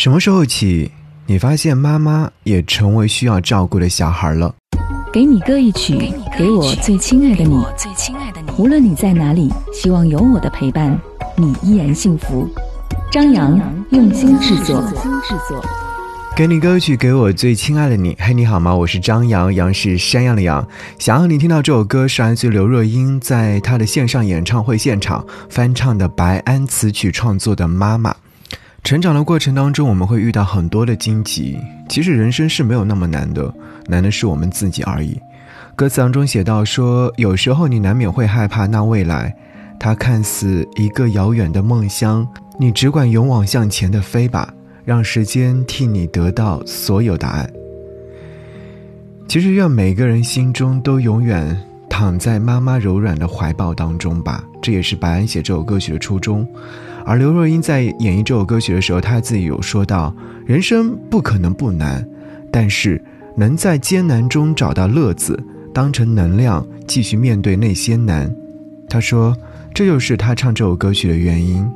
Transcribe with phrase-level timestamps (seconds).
[0.00, 0.92] 什么时候起，
[1.26, 4.54] 你发现妈妈也成为需要照顾的小孩了？
[5.12, 7.60] 给你歌一曲，给我最亲爱的你。
[8.56, 10.96] 无论你在哪里，希望有我的陪伴，
[11.34, 12.48] 你依然幸福。
[13.10, 14.80] 张扬用心制作。
[16.36, 18.16] 给你歌曲，给我最亲爱的你。
[18.20, 18.72] 嘿，你好吗？
[18.72, 20.64] 我是张扬，杨是山羊的羊。
[21.00, 28.12] 想要你听到这首歌，是来自刘若英在她的线上演唱会现场翻唱的白安词曲创作的《妈妈》。
[28.84, 31.58] 成长的过程当中，我们会遇到很多的荆棘。
[31.88, 33.52] 其实人生是没有那么难的，
[33.86, 35.20] 难的是我们自己而已。
[35.76, 39.34] 歌词当中写到说，有时候你难免会害怕那未来，
[39.78, 42.26] 它看似一个遥远的梦乡，
[42.58, 44.52] 你只管勇往向前的飞吧，
[44.84, 47.50] 让时间替你得到所有答案。
[49.28, 51.54] 其实愿每个人心中都永远
[51.90, 56.48] 躺在妈妈柔软的怀抱当中吧，这也是白安写这首歌曲的初衷。
[57.08, 62.06] 而刘若英在演绎这首歌曲的时候，她自己有说到：“人生不可能不难，
[62.52, 63.02] 但是
[63.34, 65.42] 能在艰难中找到乐子，
[65.72, 68.30] 当成能量继续面对那些难。”
[68.90, 69.34] 她说
[69.72, 71.66] ：“这就是她唱这首歌曲的原因。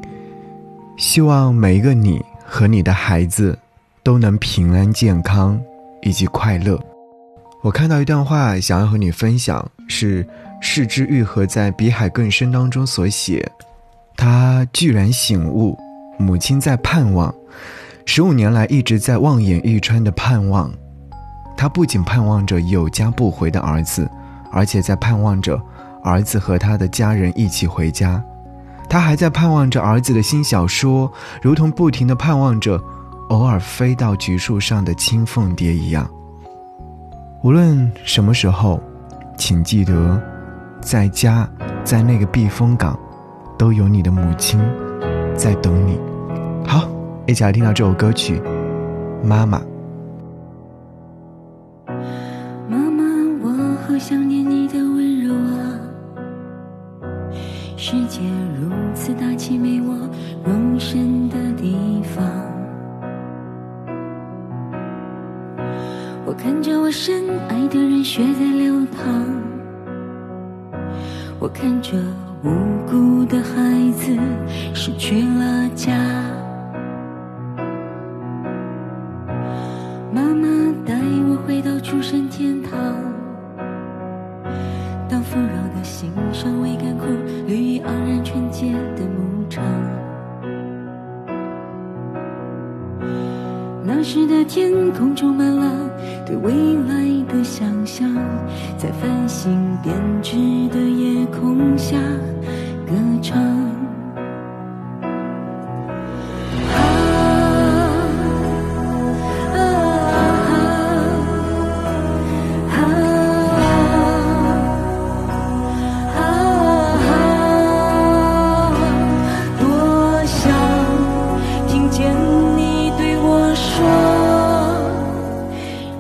[0.99, 3.59] 希望每一个你和你的孩子
[4.03, 5.59] 都能平安健康
[6.03, 6.79] 以及快乐。”
[7.65, 10.27] 我看到一段话，想要和你分享，是
[10.61, 13.51] 世之愈合在《比海更深》当中所写。
[14.17, 15.77] 他居然醒悟，
[16.19, 17.35] 母亲在盼望，
[18.05, 20.73] 十五年来一直在望眼欲穿的盼望。
[21.57, 24.09] 他不仅盼望着有家不回的儿子，
[24.51, 25.61] 而且在盼望着
[26.03, 28.23] 儿子和他的家人一起回家。
[28.89, 32.81] 他还在盼望着儿子的新小说，如同不停的盼望着
[33.31, 36.09] 偶尔飞到橘树上的青凤蝶一样。
[37.43, 38.83] 无论什么时候，
[39.37, 40.21] 请记得，
[40.81, 41.49] 在家，
[41.83, 42.99] 在那个避风港。
[43.63, 44.59] 都有你的母亲
[45.37, 45.97] 在等你。
[46.67, 46.89] 好，
[47.29, 48.41] 一起来听到这首歌曲
[49.25, 49.61] 《妈妈》。
[52.69, 53.05] 妈妈，
[53.41, 55.79] 我好想念你的温柔啊！
[57.77, 58.23] 世界
[58.61, 59.95] 如此大，气没我
[60.45, 62.25] 容身的地方。
[66.27, 69.25] 我看着我深爱的人血在流淌，
[71.39, 71.97] 我看着。
[72.45, 72.51] 无
[72.91, 74.19] 辜的孩子
[74.75, 75.93] 失去了家，
[80.13, 80.49] 妈妈
[80.85, 80.95] 带
[81.29, 82.73] 我回到出生天堂。
[85.09, 87.07] 当富饶的心尚未干枯，
[87.47, 89.63] 绿意盎然纯洁的牧场。
[93.85, 95.89] 那时的天空充满了
[96.27, 96.53] 对未
[96.89, 98.13] 来的想象，
[98.77, 100.37] 在繁星编织
[100.71, 101.42] 的夜空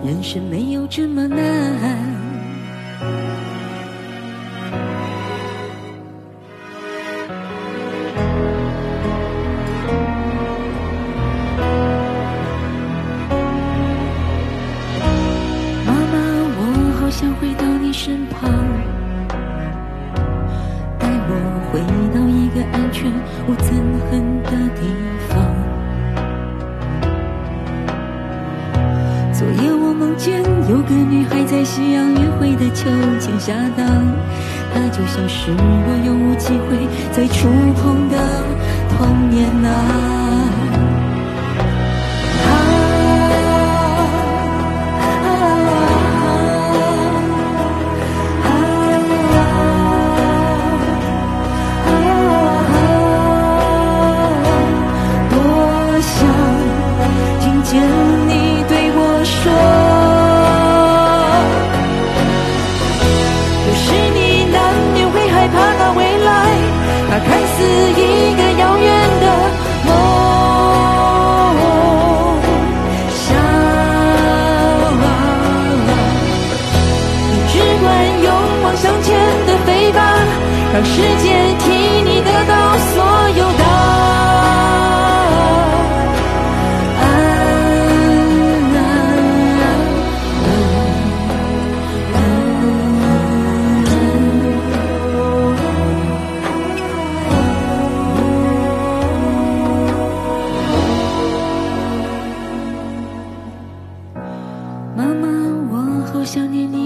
[0.04, 1.38] 人生没有这么难。
[15.86, 16.18] 妈妈，
[16.58, 16.60] 我
[16.98, 18.50] 好想回到你身旁。
[20.98, 21.32] 带我
[21.70, 21.78] 回
[22.12, 23.08] 到一个安全，
[23.46, 23.70] 我憎
[24.10, 24.41] 恨。
[30.22, 30.40] 间
[30.70, 32.88] 有个女孩在夕阳余晖的秋
[33.18, 33.84] 千下荡，
[34.72, 38.16] 她就像是我永无机会再触碰的
[38.96, 40.51] 童年啊。
[80.72, 81.70] 让时间替
[82.02, 83.04] 你得到所
[83.36, 83.62] 有的。
[104.96, 105.28] 妈妈，
[105.70, 105.72] 我
[106.10, 106.81] 好想念你。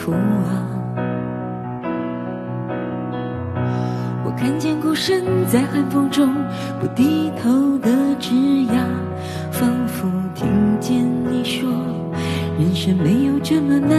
[0.00, 0.64] 福啊！
[4.24, 6.34] 我看见孤身在寒风中
[6.80, 8.80] 不低头的枝桠，
[9.50, 10.48] 仿佛听
[10.80, 11.68] 见你说，
[12.58, 13.90] 人生没有这么难。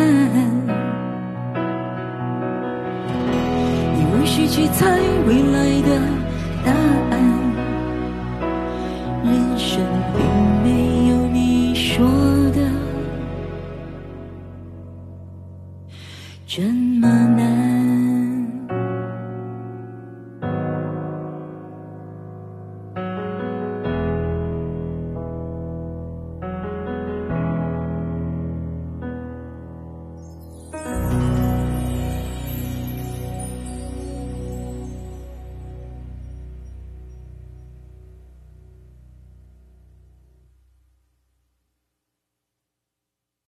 [3.94, 4.98] 你无需去猜
[5.28, 6.02] 未来的
[6.66, 6.72] 答
[7.12, 7.14] 案，
[9.24, 9.80] 人生
[10.18, 10.26] 并
[10.64, 10.91] 没有。